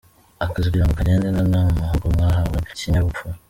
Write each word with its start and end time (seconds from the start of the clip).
Akazi 0.45 0.67
kugira 0.67 0.85
ngo 0.85 0.93
kagende 0.99 1.25
neza 1.27 1.43
ni 1.51 1.57
amahugurwa 1.59 2.11
mwahawe 2.29 2.55
n’ikinyabupfura. 2.59 3.35